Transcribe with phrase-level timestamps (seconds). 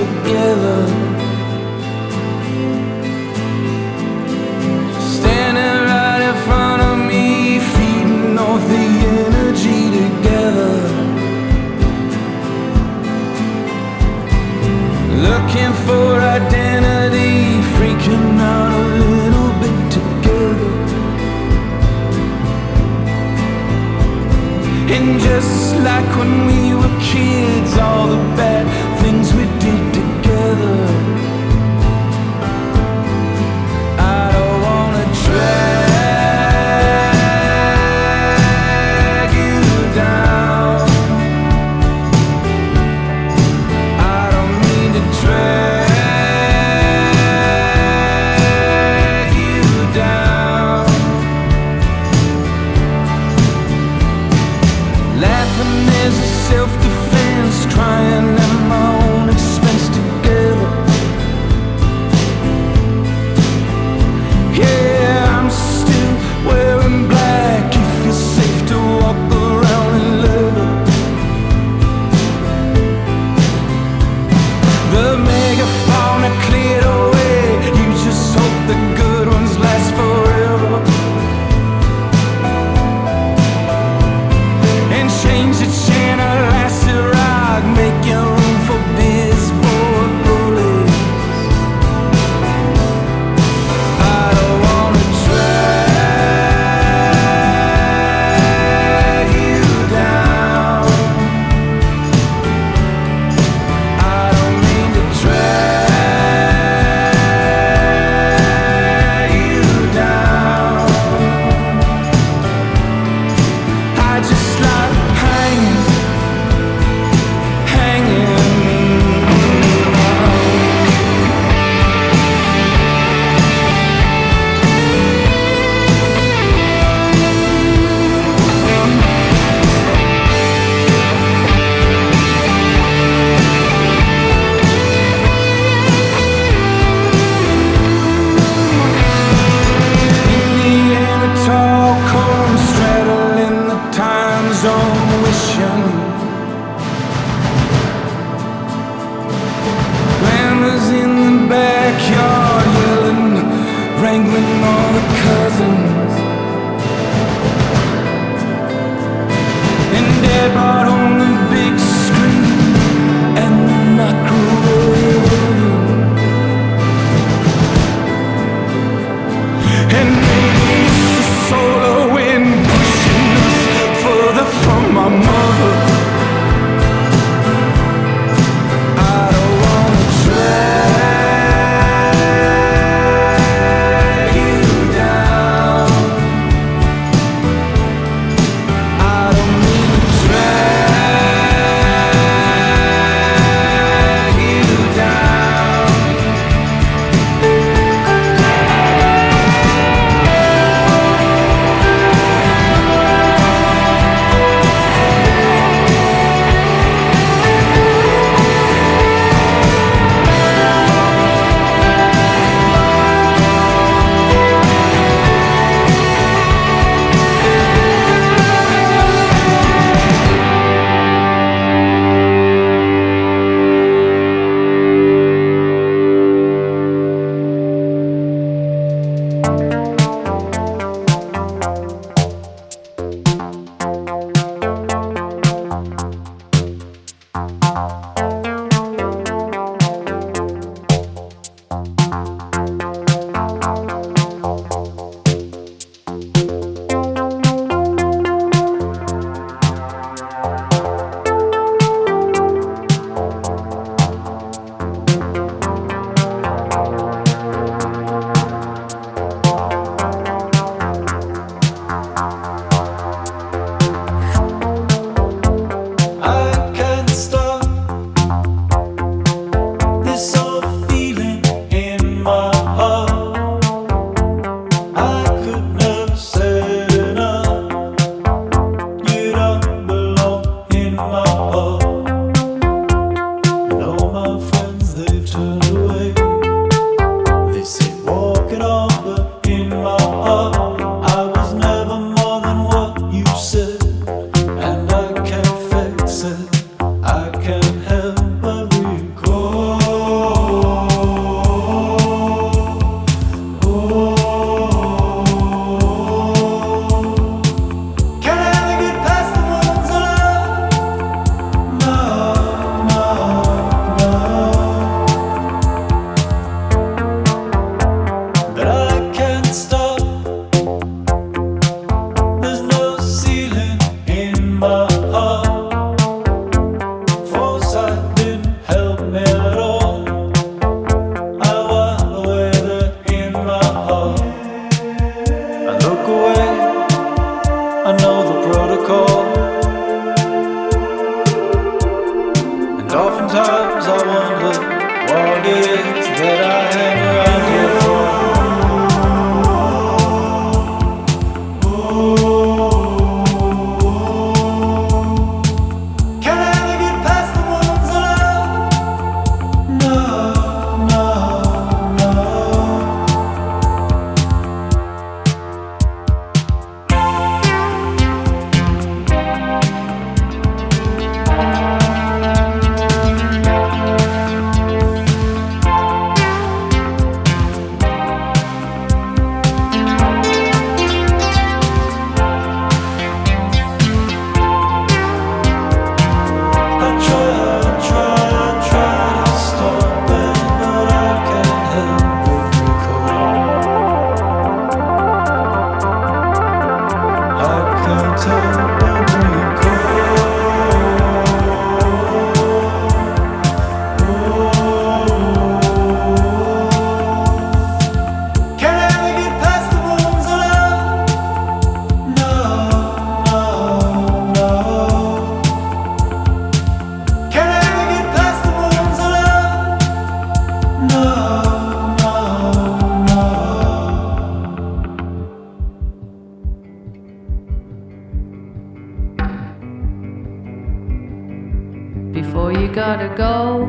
[0.00, 0.99] together.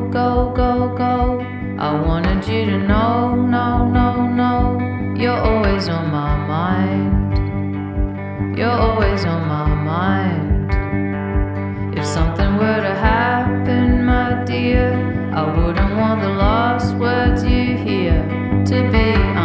[0.09, 1.39] go, go, go.
[1.77, 4.79] I wanted you to know, no, no, no.
[5.15, 7.37] You're always on my mind.
[8.57, 10.71] You're always on my mind.
[11.97, 14.93] If something were to happen, my dear,
[15.33, 18.23] I wouldn't want the last words you hear
[18.65, 19.40] to be.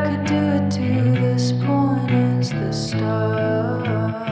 [0.00, 4.31] could do it to this point is the start.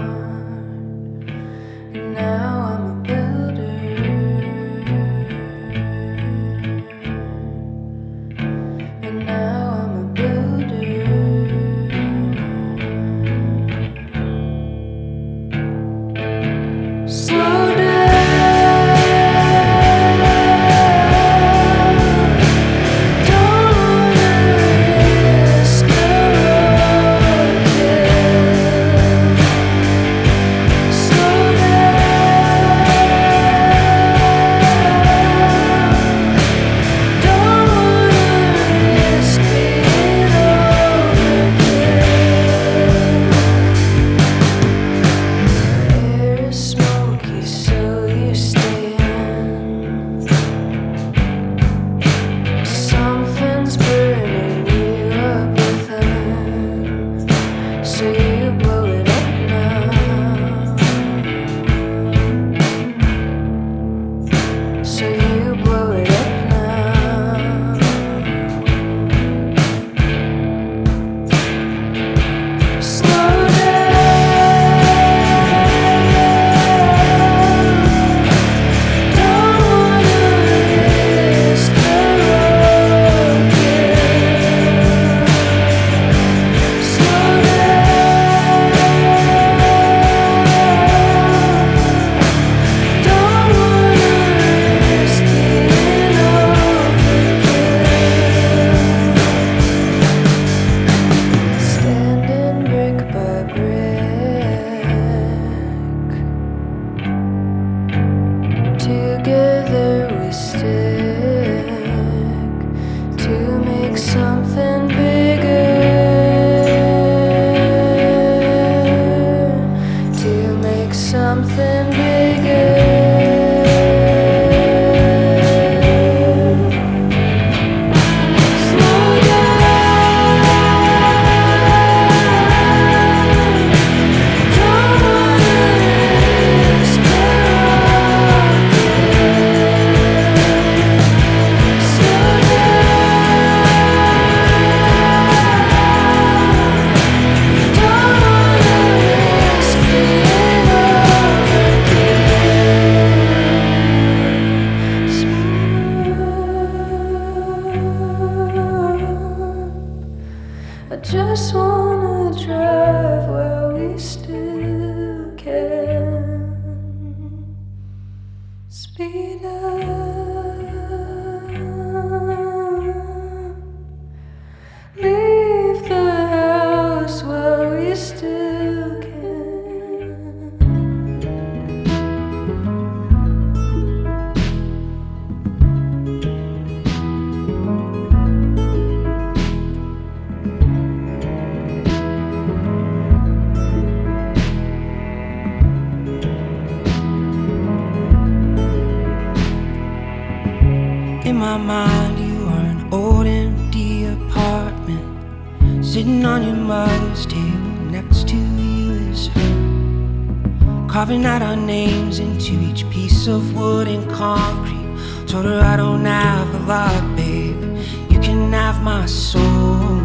[218.80, 220.00] My soul.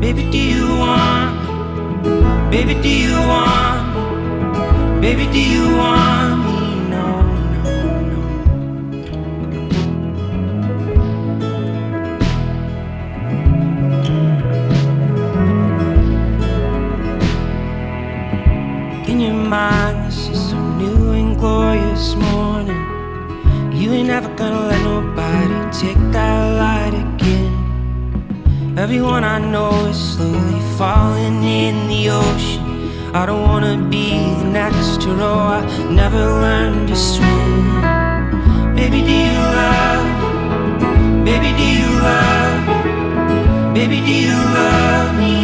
[0.00, 2.50] Baby, do you want?
[2.50, 5.00] Baby, do you want?
[5.00, 6.39] Baby, do you want
[28.90, 32.90] Everyone I know is slowly falling in the ocean.
[33.14, 35.38] I don't wanna be the next to row.
[35.58, 35.60] I
[35.92, 37.82] never learned to swim.
[38.74, 40.06] Baby, do you love?
[41.24, 43.74] Baby, do you love?
[43.74, 45.39] Baby, do you love me?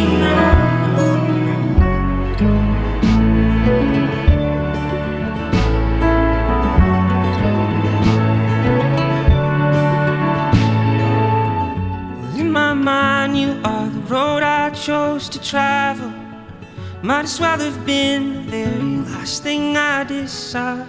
[17.07, 20.85] Might as well have been the very last thing I decide.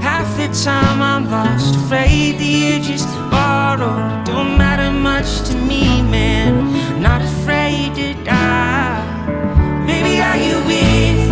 [0.00, 4.24] Half the time I'm lost, afraid the edges borrowed.
[4.24, 7.02] Don't matter much to me, man.
[7.02, 9.02] Not afraid to die.
[9.88, 11.25] Baby, are you with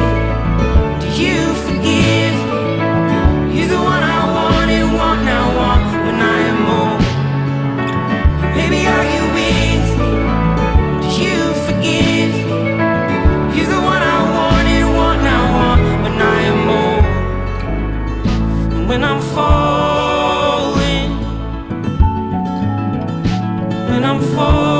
[24.37, 24.74] when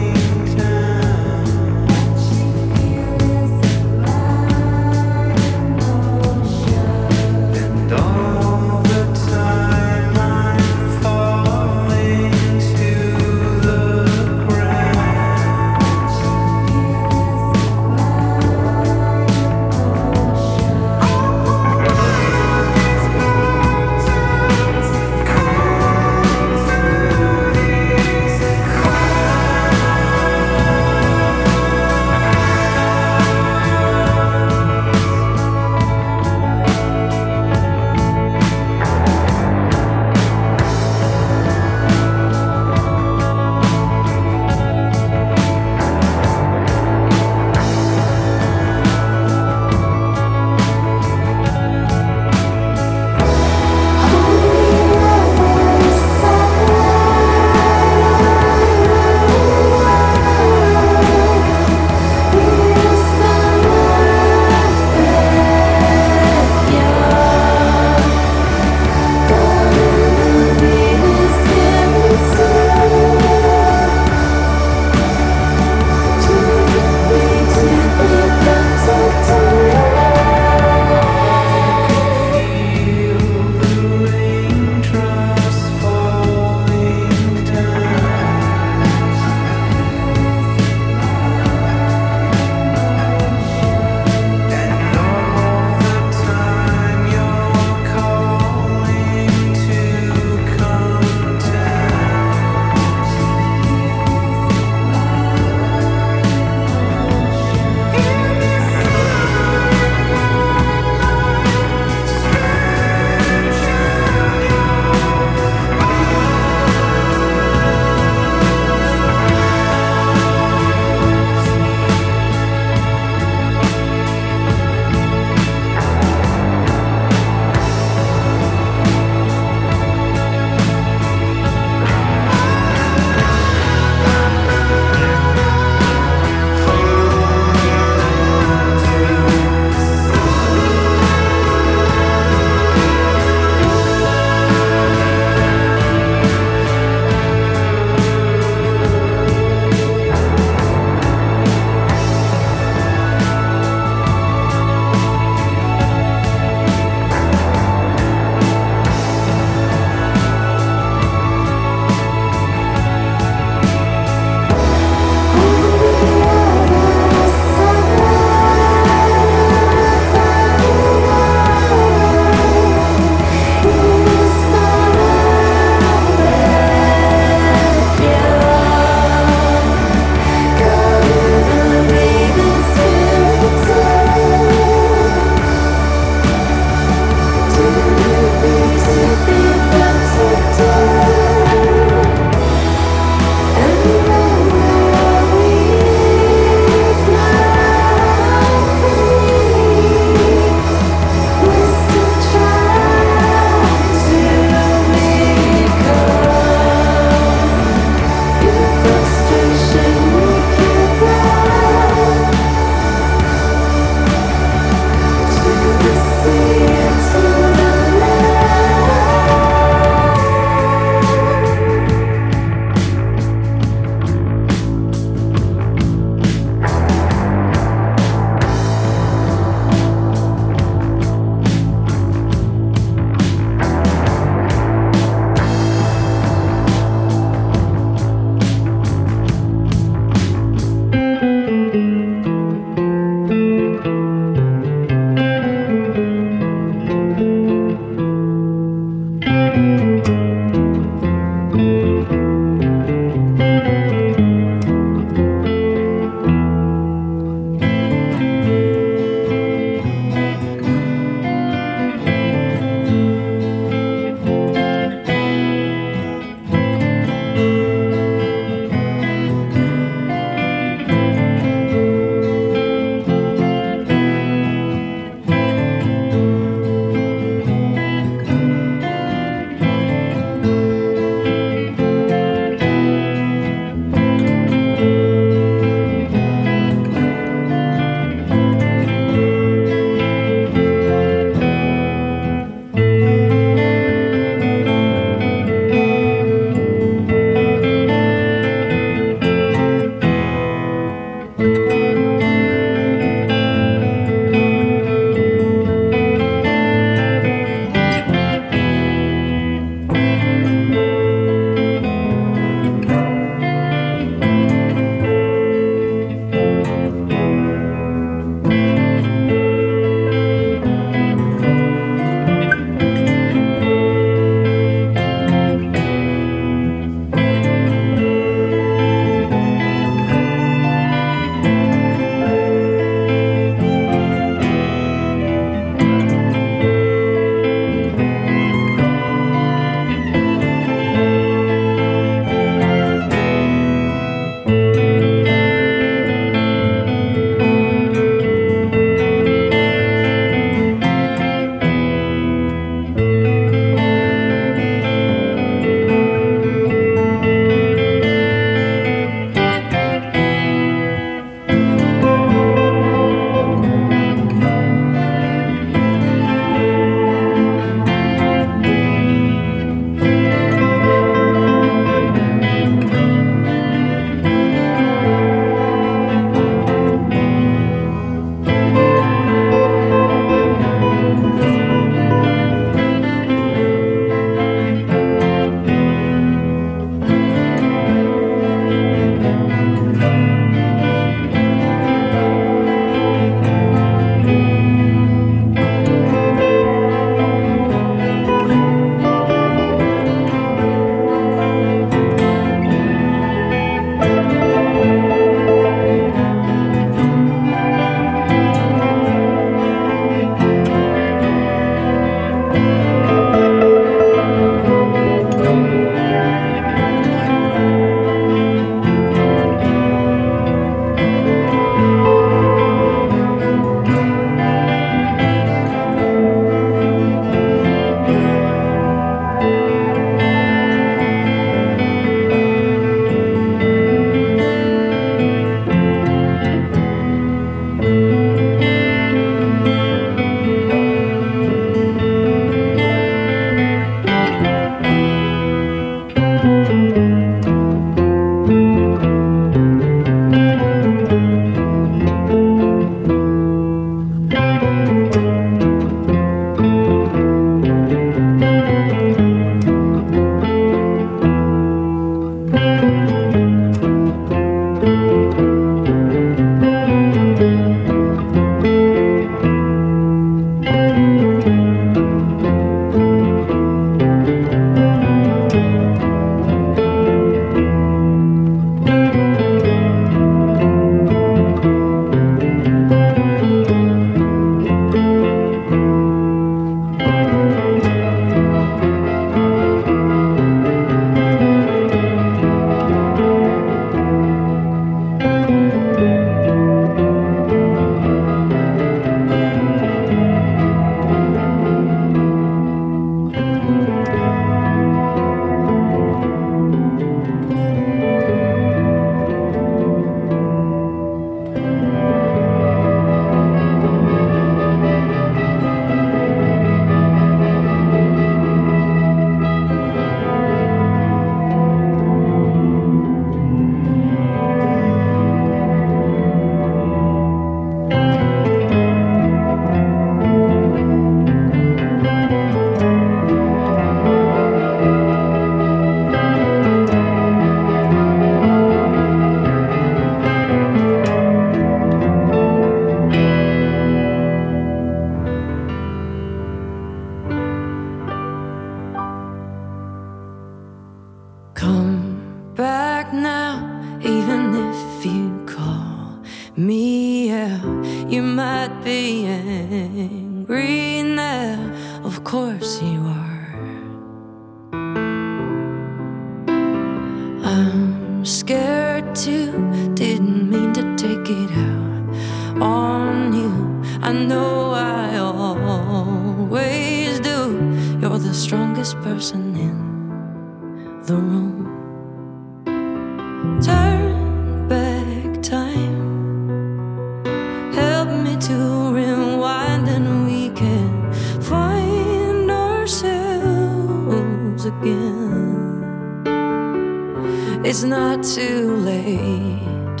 [598.00, 600.00] not too late.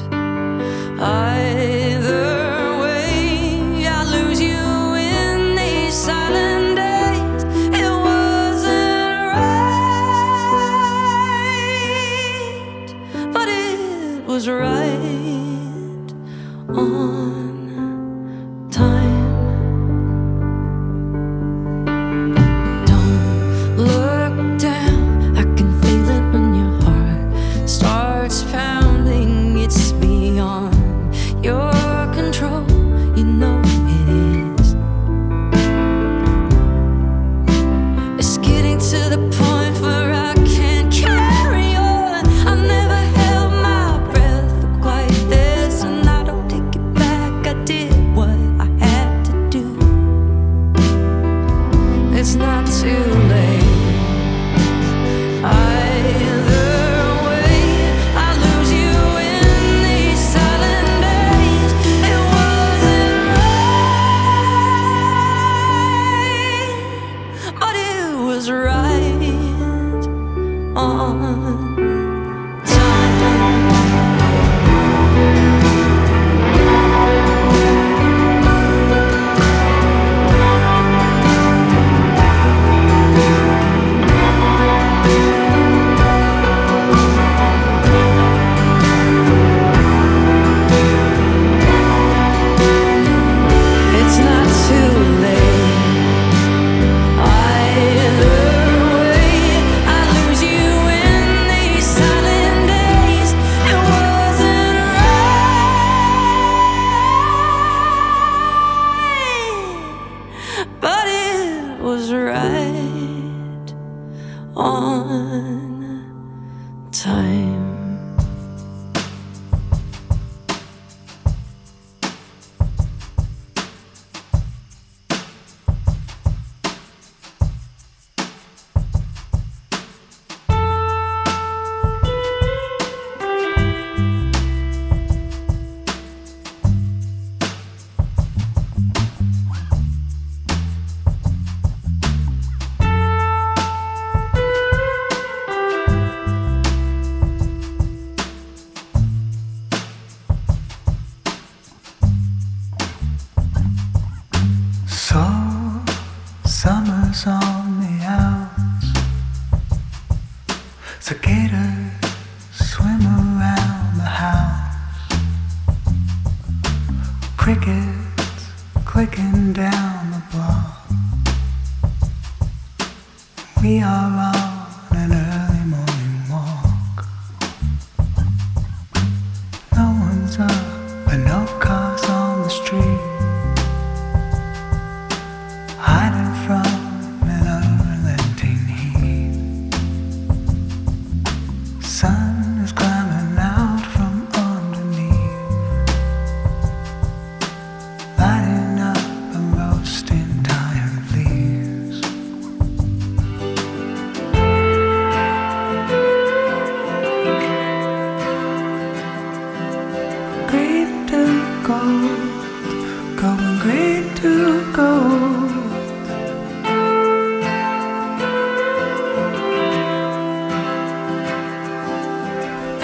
[0.98, 4.64] Either way, I lose you
[5.18, 7.42] in these silent days.
[7.82, 9.20] It wasn't
[12.56, 12.88] right,
[13.34, 16.08] but it was right.
[16.70, 17.09] Oh.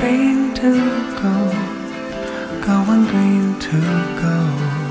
[0.07, 0.71] green to
[1.21, 1.35] go,
[2.65, 3.81] going green to
[4.23, 4.86] go.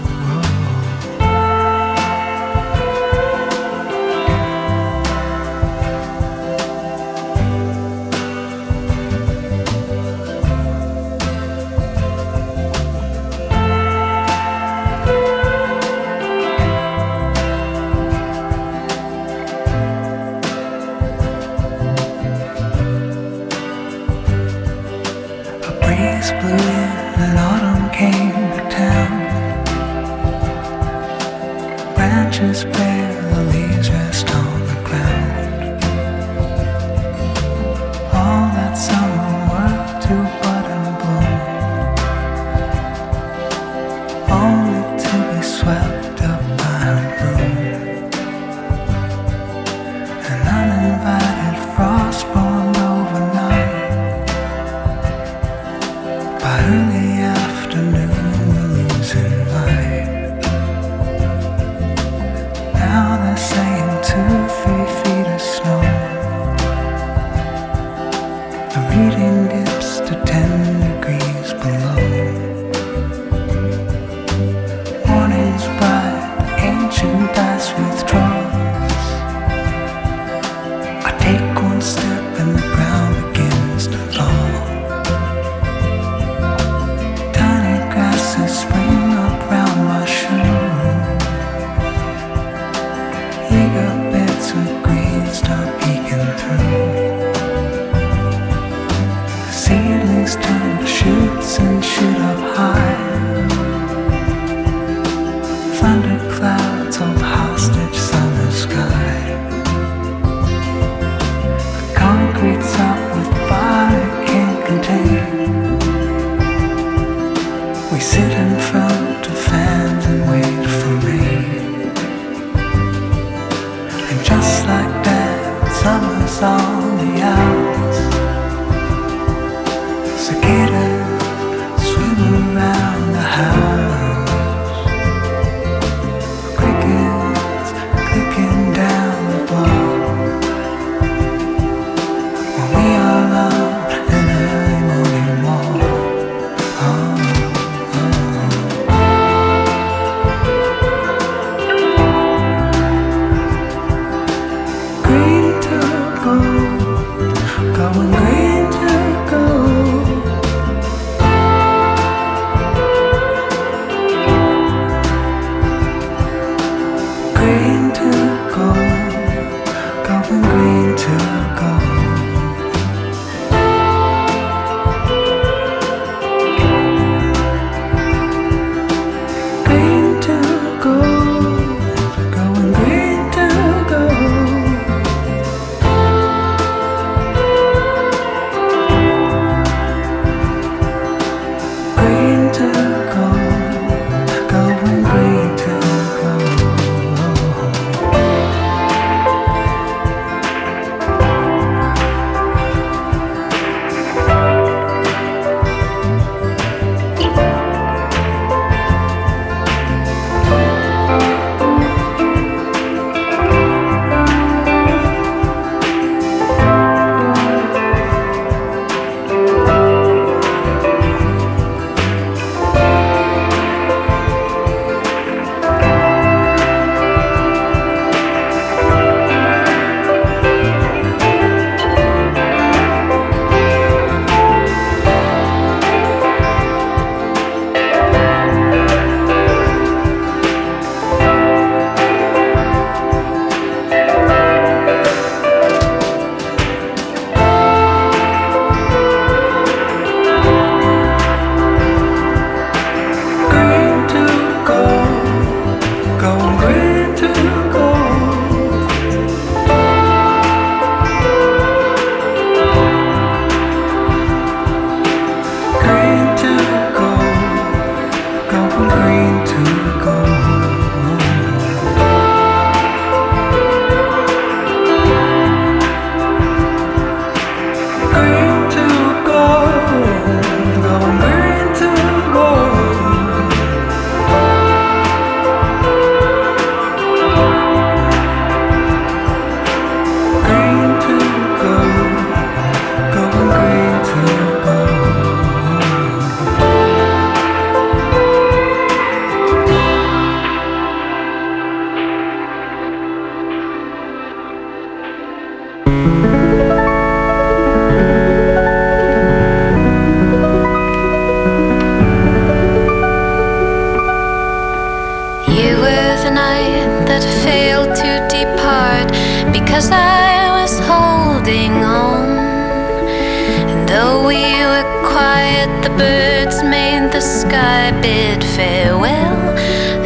[325.16, 329.38] Quiet, the birds made the sky bid farewell.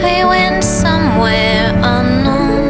[0.06, 1.66] They went somewhere
[1.98, 2.62] unknown.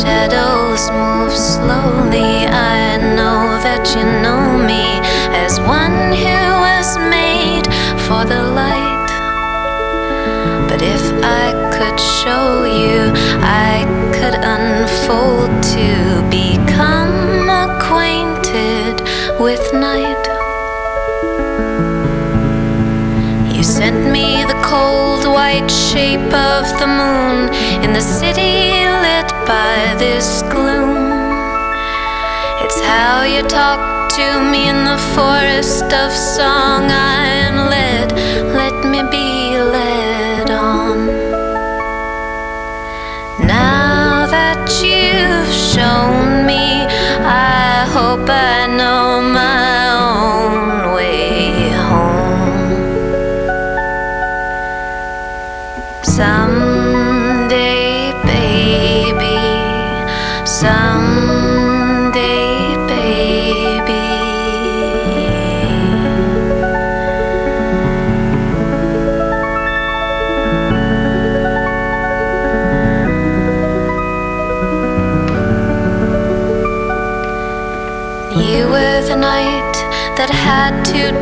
[0.00, 2.32] Shadows move slowly.
[2.78, 2.78] I
[3.18, 4.86] know that you know me
[5.44, 7.66] as one who was made
[8.06, 9.10] for the light.
[10.68, 11.04] But if
[11.42, 12.48] I could show
[12.82, 13.00] you,
[13.66, 13.74] I
[14.14, 16.11] could unfold to
[19.42, 20.24] with night.
[23.52, 29.96] You sent me the cold white shape of the moon in the city lit by
[29.98, 31.10] this gloom.
[32.62, 36.82] It's how you talk to me in the forest of song.
[36.92, 38.12] I am led,
[38.54, 40.01] let me be led
[45.12, 46.86] you've shown me,
[47.24, 49.81] I hope I know my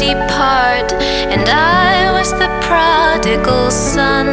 [0.01, 0.95] depart,
[1.33, 4.29] and I was the prodigal son,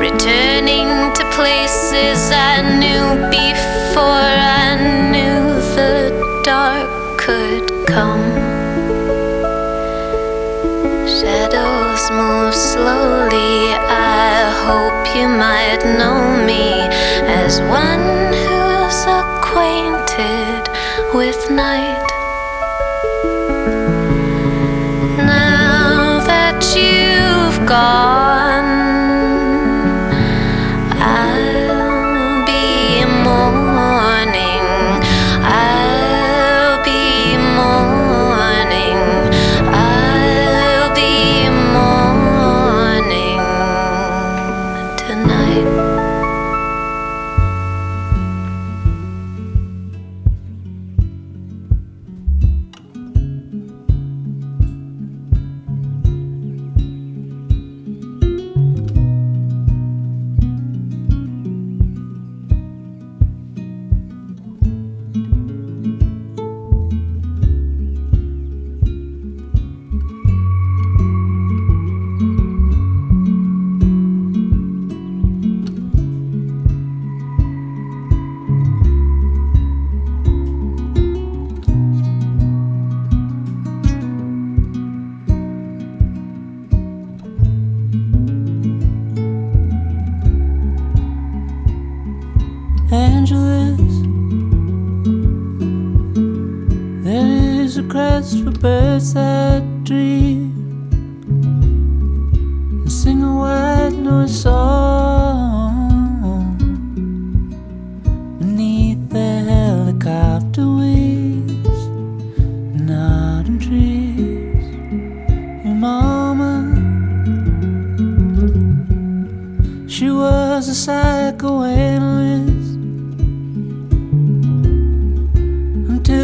[0.00, 4.30] returning to places I knew before
[4.66, 4.74] I
[5.14, 5.44] knew
[5.78, 6.10] the
[6.42, 8.26] dark could come.
[11.06, 13.78] Shadows move slowly.
[13.86, 16.20] I hope you might know
[16.50, 16.64] me
[17.42, 18.06] as one
[18.42, 20.62] who's acquainted
[21.14, 21.91] with night.
[27.72, 28.41] You've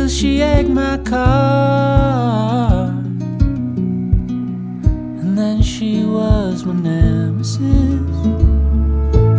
[0.08, 2.86] until she egged my car.
[5.20, 7.58] And then she was my nemesis,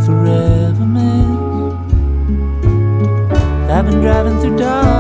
[0.06, 1.40] forever miss.
[3.72, 4.99] I've been driving through darkness,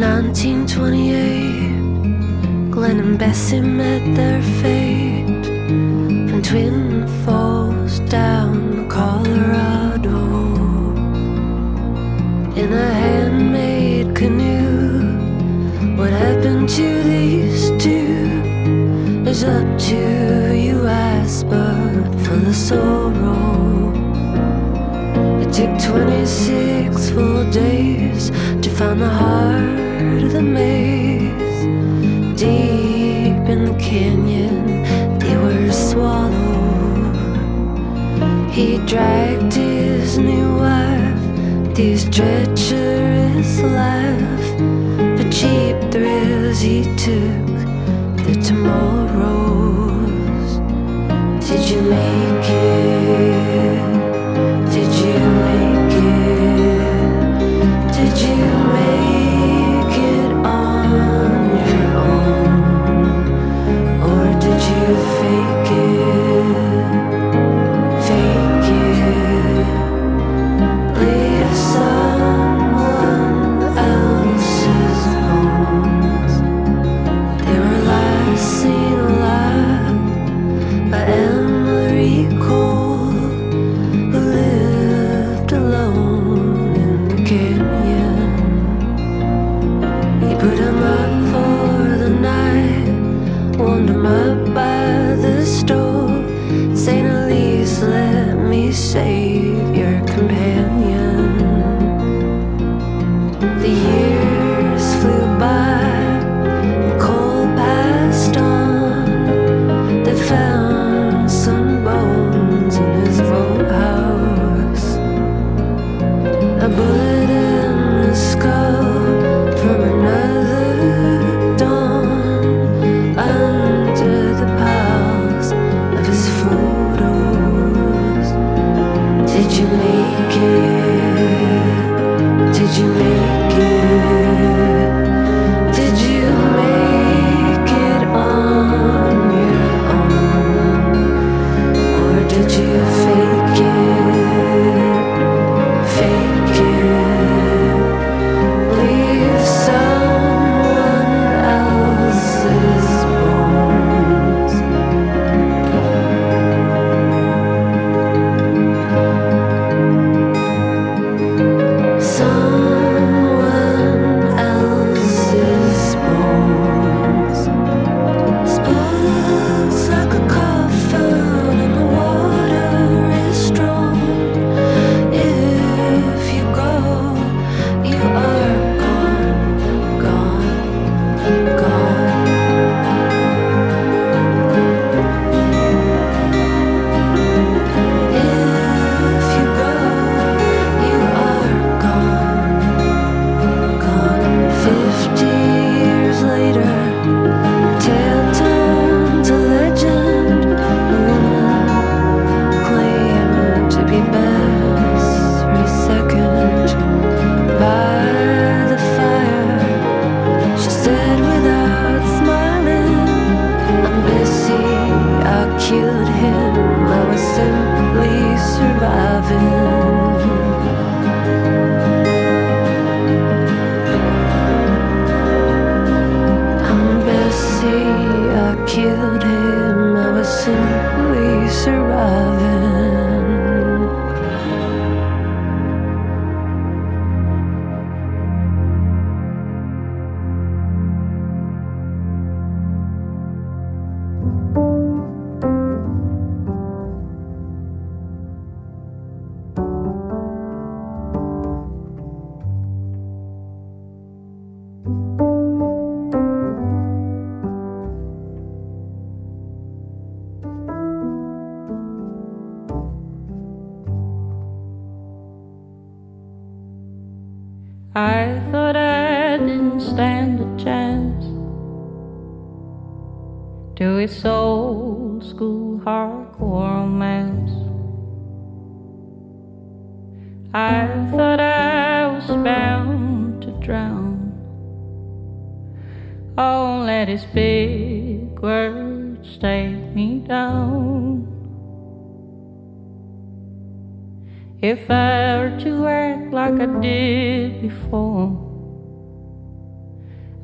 [0.00, 5.26] 1928, Glenn and Bessie met their fate
[6.28, 10.20] from Twin Falls down in Colorado
[12.54, 15.16] in a handmade canoe.
[15.96, 18.44] What happened to these two
[19.26, 23.92] is up to you, I spurred full of sorrow.
[25.40, 31.64] It took 26 full days to find the heart the maze,
[32.38, 34.84] deep in the canyon,
[35.18, 37.16] they were swallowed.
[38.50, 44.17] He dragged his new wife, these treacherous lies.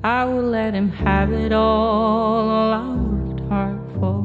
[0.05, 4.23] I would let him have it all all I worked hard for.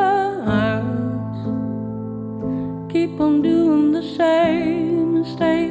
[3.02, 5.71] keep on doing the same mistakes,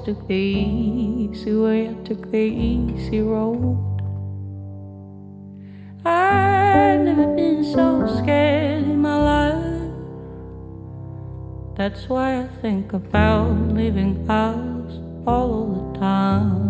[0.00, 3.76] Always took the easy way, I took the easy road.
[6.06, 9.92] I've never been so scared in my life.
[11.76, 16.69] That's why I think about leaving us all the time.